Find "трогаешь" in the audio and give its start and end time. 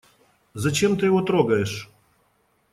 1.21-1.87